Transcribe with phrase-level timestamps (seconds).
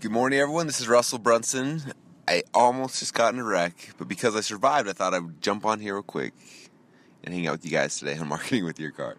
[0.00, 0.66] Good morning, everyone.
[0.66, 1.82] This is Russell Brunson.
[2.26, 5.42] I almost just got in a wreck, but because I survived, I thought I would
[5.42, 6.32] jump on here real quick
[7.22, 9.16] and hang out with you guys today on Marketing with Your Car.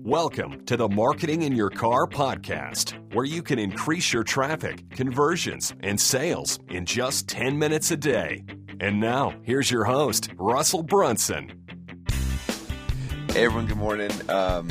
[0.00, 5.72] Welcome to the Marketing in Your Car podcast, where you can increase your traffic, conversions,
[5.80, 8.44] and sales in just 10 minutes a day.
[8.80, 11.62] And now, here's your host, Russell Brunson.
[13.30, 13.66] Hey, everyone.
[13.66, 14.10] Good morning.
[14.28, 14.68] Um,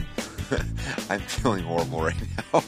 [1.10, 2.16] I'm feeling horrible right
[2.54, 2.64] now.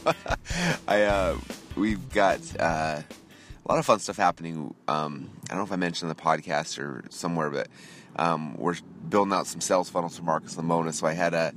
[0.88, 1.38] I uh,
[1.78, 4.73] we've got uh, a lot of fun stuff happening.
[4.88, 7.67] Um, I don't know if I mentioned the podcast or somewhere, but
[8.16, 8.76] um, we're
[9.08, 10.95] building out some sales funnels for Marcus Lemonis.
[10.95, 11.53] So I had a,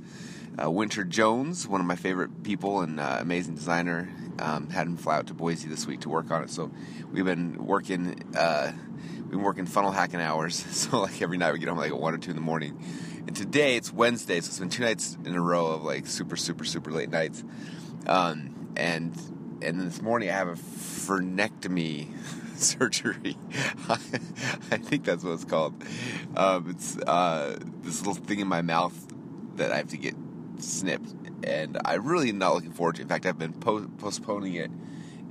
[0.57, 4.97] a, Winter Jones, one of my favorite people and uh, amazing designer, um, had him
[4.97, 6.51] fly out to Boise this week to work on it.
[6.51, 6.71] So
[7.11, 8.23] we've been working.
[8.35, 8.71] Uh,
[9.17, 10.65] we've been working funnel hacking hours.
[10.71, 12.83] So like every night we get home like at one or two in the morning.
[13.27, 16.35] And today it's Wednesday, so it's been two nights in a row of like super,
[16.35, 17.43] super, super late nights.
[18.07, 19.15] Um, and
[19.61, 22.07] and then this morning I have a frenectomy
[22.57, 23.37] surgery.
[23.89, 25.81] I think that's what it's called.
[26.35, 28.93] Um, it's uh, this little thing in my mouth
[29.55, 30.15] that I have to get
[30.59, 31.13] snipped,
[31.43, 33.01] and I'm really not looking forward to.
[33.01, 33.03] it.
[33.03, 34.71] In fact, I've been po- postponing it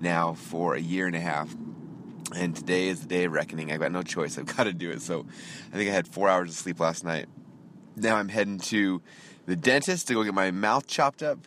[0.00, 1.54] now for a year and a half.
[2.34, 3.72] And today is the day of reckoning.
[3.72, 4.38] I've got no choice.
[4.38, 5.02] I've got to do it.
[5.02, 5.26] So
[5.72, 7.26] I think I had four hours of sleep last night
[7.96, 9.02] now I'm heading to
[9.46, 11.38] the dentist to go get my mouth chopped up.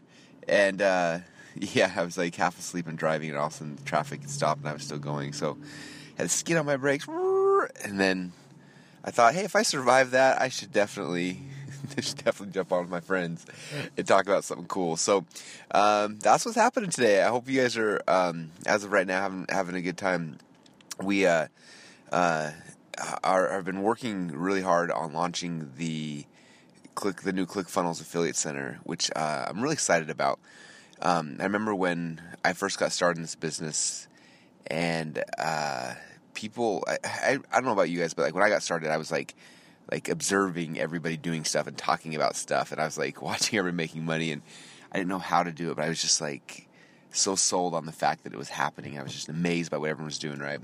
[0.47, 1.19] And uh,
[1.73, 4.21] yeah, I was like half asleep and driving, and all of a sudden the traffic
[4.27, 5.33] stopped and I was still going.
[5.33, 5.57] So
[6.17, 7.07] I had to skid on my brakes.
[7.85, 8.33] And then
[9.05, 11.39] I thought, hey, if I survive that, I should definitely.
[12.01, 13.45] should definitely jump on with my friends
[13.97, 14.97] and talk about something cool.
[14.97, 15.25] So
[15.71, 17.21] um, that's what's happening today.
[17.21, 20.37] I hope you guys are, um, as of right now, having having a good time.
[21.01, 21.47] We uh,
[22.11, 22.51] uh,
[23.23, 26.25] are have been working really hard on launching the
[26.95, 30.39] click the new ClickFunnels Affiliate Center, which uh, I'm really excited about.
[31.03, 34.07] Um, I remember when I first got started in this business,
[34.67, 35.95] and uh,
[36.33, 38.89] people, I, I, I don't know about you guys, but like when I got started,
[38.89, 39.35] I was like
[39.91, 43.83] like observing everybody doing stuff and talking about stuff, and I was like watching everybody
[43.83, 44.42] making money, and
[44.93, 46.69] I didn't know how to do it, but I was just like
[47.11, 48.97] so sold on the fact that it was happening.
[48.97, 50.61] I was just amazed by what everyone was doing, right?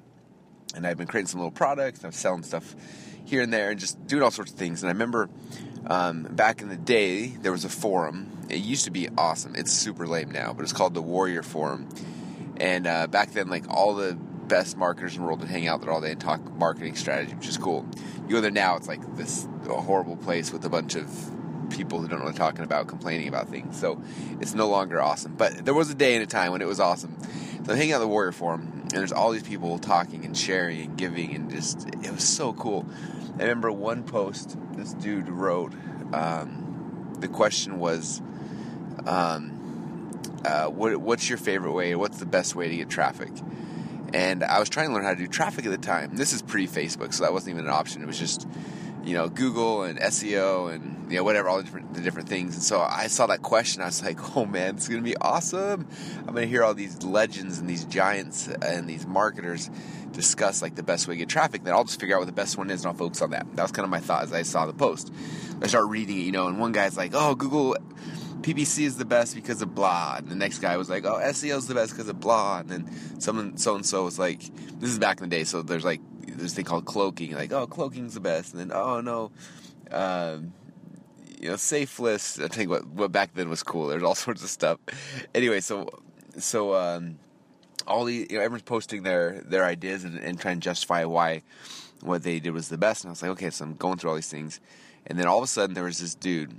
[0.74, 2.76] And I've been creating some little products, I'm selling stuff
[3.26, 4.84] here and there, and just doing all sorts of things.
[4.84, 5.30] And I remember
[5.88, 8.32] um, back in the day, there was a forum.
[8.50, 9.56] It used to be awesome.
[9.56, 11.88] It's super lame now, but it's called the Warrior Forum.
[12.58, 15.82] And uh, back then, like all the best marketers in the world would hang out
[15.82, 17.86] there all day and talk marketing strategy, which is cool.
[18.28, 21.08] You go there now, it's like this horrible place with a bunch of
[21.70, 23.80] people who don't know what they're talking about, complaining about things.
[23.80, 24.02] So
[24.42, 25.36] it's no longer awesome.
[25.36, 27.16] But there was a day and a time when it was awesome.
[27.66, 30.36] So I'm hanging out at the Warrior Forum, and there's all these people talking and
[30.36, 32.86] sharing and giving, and just it was so cool.
[33.36, 35.74] I remember one post this dude wrote.
[36.12, 38.22] Um, the question was,
[39.08, 40.10] um,
[40.46, 41.96] uh, what, "What's your favorite way?
[41.96, 43.32] What's the best way to get traffic?"
[44.14, 46.16] And I was trying to learn how to do traffic at the time.
[46.16, 48.02] This is pre-Facebook, so that wasn't even an option.
[48.02, 48.48] It was just,
[49.04, 52.56] you know, Google and SEO and you know whatever all the different the different things.
[52.56, 53.82] And so I saw that question.
[53.82, 55.88] I was like, "Oh man, it's gonna be awesome!
[56.20, 59.70] I'm gonna hear all these legends and these giants and these marketers."
[60.12, 62.32] discuss like the best way to get traffic, then I'll just figure out what the
[62.32, 63.46] best one is and I'll focus on that.
[63.56, 65.14] That was kind of my thought as I saw the post.
[65.62, 67.78] I start reading it, you know, and one guy's like, "Oh, Google
[68.42, 71.58] PPC is the best because of blah," and the next guy was like, "Oh, SEO
[71.58, 74.42] is the best because of blah," and then someone so and so was like,
[74.80, 77.68] "This is back in the day, so there's like this thing called cloaking, like, oh,
[77.68, 79.32] cloaking's the best," and then oh no.
[79.92, 80.54] Um,
[81.40, 82.40] you know, safe list.
[82.40, 83.88] I think what what back then was cool.
[83.88, 84.80] There's all sorts of stuff.
[85.34, 85.90] Anyway, so
[86.38, 87.18] so um,
[87.88, 91.42] all the you know everyone's posting their their ideas and, and trying to justify why
[92.02, 93.04] what they did was the best.
[93.04, 94.60] And I was like, okay, so I'm going through all these things,
[95.08, 96.56] and then all of a sudden there was this dude.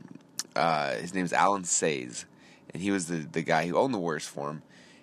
[0.57, 2.25] Uh, his name is Allen Says,
[2.73, 4.63] and he was the the guy who owned the Warriors Forum.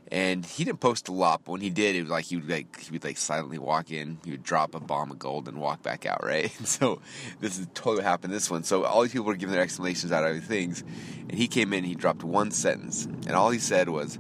[0.10, 2.50] And he didn't post a lot, but when he did, it was like he would
[2.50, 5.60] like he would like silently walk in, he would drop a bomb of gold and
[5.60, 6.50] walk back out, right?
[6.60, 7.02] And so
[7.42, 8.64] this is totally what happened this one.
[8.64, 10.82] So all these people were giving their explanations out of things,
[11.28, 14.18] and he came in, he dropped one sentence, and all he said was,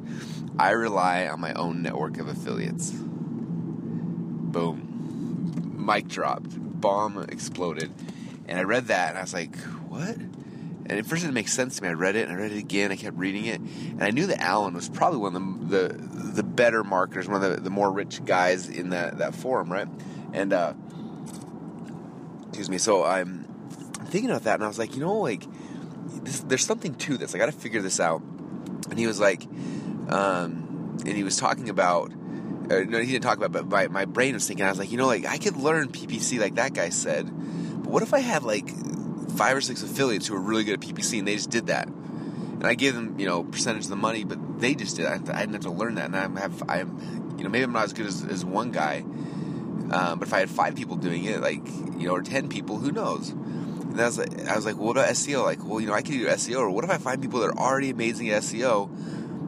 [0.59, 2.92] I rely on my own network of affiliates.
[4.52, 5.76] Boom.
[5.78, 6.50] Mic dropped.
[6.82, 7.94] Bomb exploded.
[8.47, 9.56] And I read that and I was like,
[9.88, 10.18] what?
[10.89, 11.89] And at first it didn't make sense to me.
[11.89, 12.91] I read it and I read it again.
[12.91, 13.59] I kept reading it.
[13.59, 17.43] And I knew that Allen was probably one of the, the, the better marketers, one
[17.43, 19.87] of the, the more rich guys in that, that forum, right?
[20.31, 20.73] And, uh,
[22.47, 22.78] excuse me.
[22.78, 23.43] So I'm
[24.05, 25.43] thinking about that and I was like, you know, like,
[26.23, 27.35] this, there's something to this.
[27.35, 28.22] I got to figure this out.
[28.89, 29.43] And he was like,
[30.09, 32.13] um, and he was talking about.
[32.69, 34.66] Uh, no, he didn't talk about, but my, my brain was thinking.
[34.66, 37.89] I was like, you know, like I could learn PPC like that guy said, but
[37.89, 38.69] what if I had like
[39.37, 41.87] five or six affiliates who are really good at PPC and they just did that?
[42.57, 45.05] and I gave them you know percentage of the money, but they just did.
[45.05, 47.72] I, I didn't have to learn that, and I have I'm you know maybe I'm
[47.72, 49.01] not as good as, as one guy,
[49.91, 52.78] um, but if I had five people doing it, like you know, or ten people,
[52.78, 53.29] who knows?
[53.29, 55.43] And I was like, I was like, well, what about SEO?
[55.43, 57.49] Like, well, you know, I could do SEO, or what if I find people that
[57.49, 58.89] are already amazing at SEO,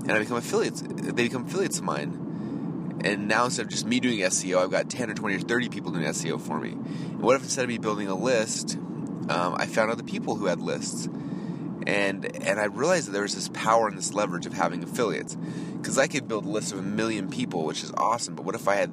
[0.03, 0.81] and I become affiliates?
[0.81, 2.25] They become affiliates of mine.
[3.01, 5.69] And now instead of just me doing SEO, I've got 10 or 20 or 30
[5.69, 6.71] people doing SEO for me.
[6.71, 8.77] And what if instead of me building a list,
[9.29, 11.07] um, I found other people who had lists?
[11.87, 15.35] And and I realized that there was this power and this leverage of having affiliates.
[15.35, 18.35] Because I could build a list of a million people, which is awesome.
[18.35, 18.91] But what if I had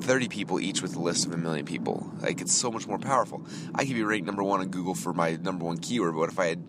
[0.00, 2.10] 30 people each with a list of a million people?
[2.20, 3.44] Like, it's so much more powerful.
[3.74, 6.30] I could be ranked number one on Google for my number one keyword, but what
[6.30, 6.64] if I had,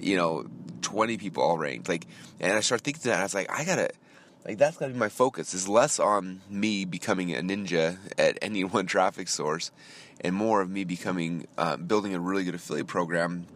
[0.00, 0.46] you know,
[0.82, 1.88] 20 people all ranked?
[1.88, 2.06] Like,
[2.40, 3.90] and I started thinking that, I was like, I gotta
[4.44, 5.54] like that's got to be my focus.
[5.54, 9.70] Is less on me becoming a ninja at any one traffic source,
[10.20, 13.46] and more of me becoming uh, building a really good affiliate program,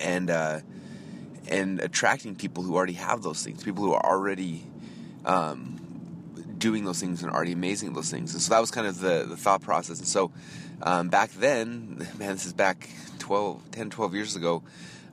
[0.00, 0.60] and uh,
[1.48, 4.64] and attracting people who already have those things, people who are already
[5.24, 5.78] um,
[6.58, 8.32] doing those things and already amazing at those things.
[8.32, 9.98] And so that was kind of the the thought process.
[9.98, 10.30] And so
[10.82, 14.62] um, back then, man, this is back 12, 10, 12 years ago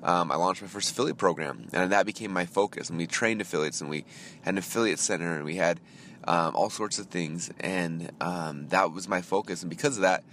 [0.03, 2.89] um, I launched my first affiliate program, and that became my focus.
[2.89, 4.05] And we trained affiliates, and we
[4.41, 5.79] had an affiliate center, and we had
[6.23, 9.61] um, all sorts of things, and um, that was my focus.
[9.61, 10.23] And because of that,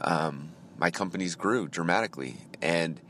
[0.00, 2.36] um, my companies grew dramatically.
[2.60, 3.00] And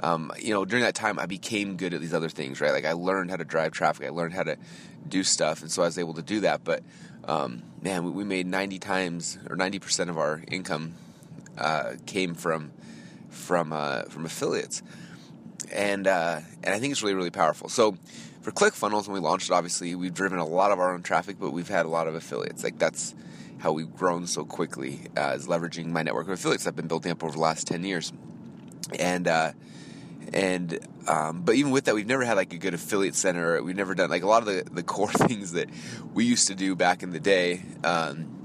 [0.00, 2.72] um, you know, during that time, I became good at these other things, right?
[2.72, 4.56] Like I learned how to drive traffic, I learned how to
[5.08, 6.64] do stuff, and so I was able to do that.
[6.64, 6.82] But
[7.26, 10.94] um, man, we, we made ninety times or ninety percent of our income
[11.56, 12.72] uh, came from
[13.30, 14.82] from uh, from affiliates
[15.72, 17.68] and uh, and I think it's really really powerful.
[17.68, 17.96] So
[18.42, 21.36] for ClickFunnels, when we launched it, obviously we've driven a lot of our own traffic,
[21.38, 22.62] but we've had a lot of affiliates.
[22.62, 23.14] Like that's
[23.58, 27.12] how we've grown so quickly uh, is leveraging my network of affiliates I've been building
[27.12, 28.12] up over the last ten years,
[28.98, 29.28] and.
[29.28, 29.52] Uh,
[30.32, 33.62] and um, but even with that, we've never had like a good affiliate center.
[33.62, 35.68] We've never done like a lot of the, the core things that
[36.12, 38.44] we used to do back in the day um,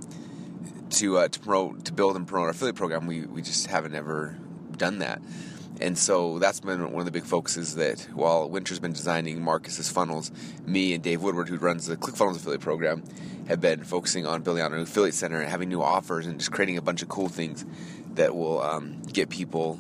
[0.92, 3.07] to uh, to promote to build and promote our affiliate program.
[3.07, 4.38] We we just haven't ever
[4.75, 5.21] done that.
[5.81, 9.89] And so that's been one of the big focuses that while Winter's been designing Marcus's
[9.89, 10.31] funnels,
[10.65, 13.03] me and Dave Woodward, who runs the ClickFunnels affiliate program,
[13.47, 16.51] have been focusing on building out an affiliate center and having new offers and just
[16.51, 17.65] creating a bunch of cool things
[18.15, 19.79] that will um, get people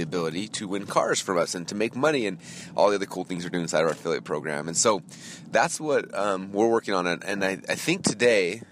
[0.00, 2.38] the ability to win cars from us and to make money and
[2.74, 4.66] all the other cool things we're doing inside our affiliate program.
[4.66, 5.02] And so
[5.50, 7.06] that's what um, we're working on.
[7.06, 8.62] And I, I think today,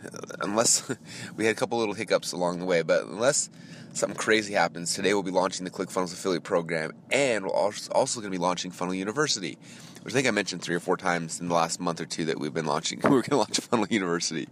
[0.40, 0.90] unless
[1.36, 3.50] we had a couple little hiccups along the way, but unless
[3.92, 8.32] something crazy happens, today we'll be launching the ClickFunnels affiliate program, and we're also going
[8.32, 9.58] to be launching Funnel University,
[10.02, 12.24] which I think I mentioned three or four times in the last month or two
[12.26, 13.00] that we've been launching.
[13.04, 14.48] we are going to launch Funnel University,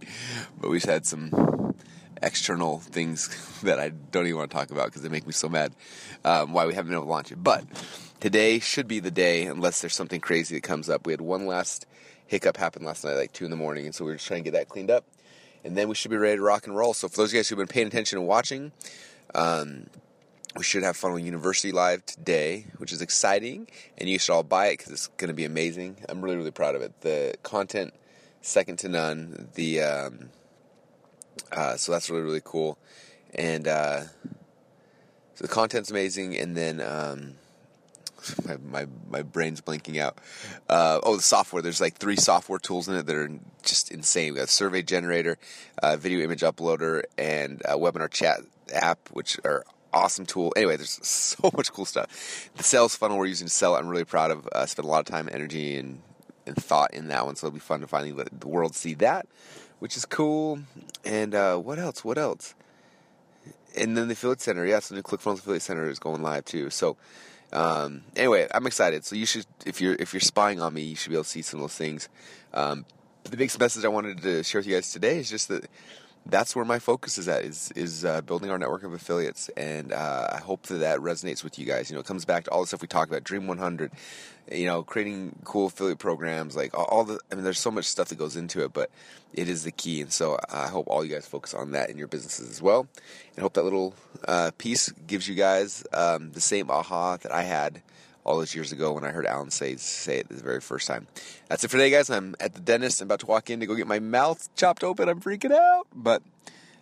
[0.59, 1.73] but we've had some
[2.21, 5.49] external things that I don't even want to talk about because they make me so
[5.49, 5.73] mad.
[6.23, 7.63] Um, why we haven't been able to launch it, but
[8.19, 11.05] today should be the day, unless there's something crazy that comes up.
[11.05, 11.85] We had one last
[12.25, 14.43] hiccup happen last night, like two in the morning, and so we are just trying
[14.43, 15.05] to get that cleaned up
[15.63, 16.93] and then we should be ready to rock and roll.
[16.93, 18.71] So for those of you guys who've been paying attention and watching,
[19.35, 19.87] um,
[20.55, 23.67] we should have Funnel University live today, which is exciting,
[23.97, 25.97] and you should all buy it because it's going to be amazing.
[26.07, 27.01] I'm really, really proud of it.
[27.01, 27.93] The content,
[28.41, 29.49] second to none.
[29.55, 30.29] The um,
[31.51, 32.77] uh, so that's really, really cool,
[33.33, 37.35] and uh, so the content's amazing, and then um,
[38.45, 40.17] my, my my brain's blinking out.
[40.69, 41.61] Uh, oh, the software.
[41.61, 43.31] There's like three software tools in it that are
[43.63, 44.33] just insane.
[44.33, 45.37] We got survey generator,
[45.81, 48.39] uh, video image uploader, and webinar chat
[48.73, 50.53] app, which are awesome tool.
[50.55, 52.49] Anyway, there's so much cool stuff.
[52.55, 54.47] The sales funnel we're using to sell I'm really proud of.
[54.51, 56.01] Uh, spent a lot of time, energy, and,
[56.45, 58.93] and thought in that one, so it'll be fun to finally let the world see
[58.95, 59.27] that,
[59.79, 60.59] which is cool.
[61.05, 62.03] And uh, what else?
[62.03, 62.55] What else?
[63.75, 66.69] And then the affiliate center, yeah, so the ClickFunnels affiliate center is going live too.
[66.69, 66.97] So
[67.53, 69.05] um, anyway, I'm excited.
[69.05, 71.29] So you should, if you're if you're spying on me, you should be able to
[71.29, 72.09] see some of those things.
[72.53, 72.85] Um,
[73.23, 75.67] the biggest message I wanted to share with you guys today is just that
[76.29, 79.49] that's where my focus is at is is uh, building our network of affiliates.
[79.57, 81.89] And uh, i hope that that resonates with you guys.
[81.89, 83.91] You know it comes back to all the stuff we talk about dream 100
[84.51, 88.07] you know creating cool affiliate programs like all, the i mean there's so much stuff
[88.07, 88.89] that goes into it but
[89.33, 90.01] it is the key.
[90.01, 92.87] And so i hope all you guys focus on that in your businesses as well.
[93.35, 93.93] And hope that little
[94.27, 97.81] uh, piece gives you guys um, the same aha that i had
[98.27, 101.07] all those years ago when I heard Allen say say it the very first time.
[101.47, 102.09] That's it for today, guys.
[102.09, 103.01] I'm at the dentist.
[103.01, 105.07] I'm about to walk in to go get my mouth chopped open.
[105.09, 106.21] I'm freaking out, but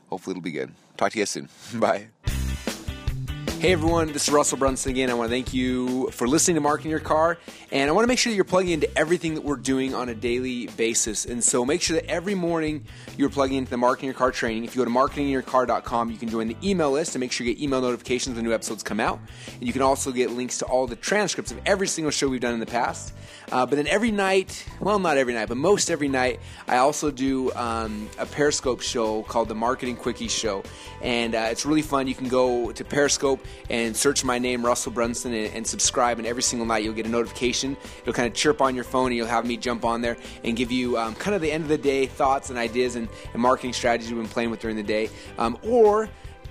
[0.10, 0.74] hopefully it'll be good.
[0.98, 1.50] Talk to you guys soon.
[1.80, 2.08] Bye.
[3.66, 5.10] Hey everyone, this is Russell Brunson again.
[5.10, 7.40] I want to thank you for listening to Marketing Your Car,
[7.72, 10.08] and I want to make sure that you're plugging into everything that we're doing on
[10.08, 11.26] a daily basis.
[11.26, 12.86] And so make sure that every morning
[13.18, 14.66] you're plugging into the Marketing Your Car training.
[14.66, 17.56] If you go to marketingyourcar.com, you can join the email list and make sure you
[17.56, 19.20] get email notifications when new episodes come out.
[19.56, 22.42] And you can also get links to all the transcripts of every single show we've
[22.42, 23.16] done in the past.
[23.52, 27.12] Uh, but then every night, well, not every night, but most every night, I also
[27.12, 30.64] do um, a Periscope show called the Marketing Quickie Show,
[31.02, 32.08] and uh, it's really fun.
[32.08, 36.18] You can go to Periscope and search my name, Russell Brunson, and, and, subscribe.
[36.18, 37.76] And every single night, you'll get a notification.
[38.02, 40.56] It'll kind of chirp on your phone, and you'll have me jump on there and
[40.56, 43.42] give you um, kind of the end of the day thoughts and ideas and, and
[43.42, 45.10] marketing strategies we've been playing with during the day.
[45.38, 46.10] Um, or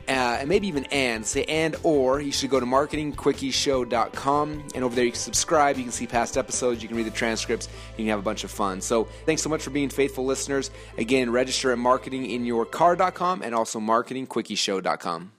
[0.09, 4.95] uh, and maybe even and say and or you should go to marketingquickieshow.com and over
[4.95, 8.05] there you can subscribe you can see past episodes you can read the transcripts you
[8.05, 11.31] can have a bunch of fun so thanks so much for being faithful listeners again
[11.31, 15.33] register at marketinginyourcar.com and also marketingquickieshow.com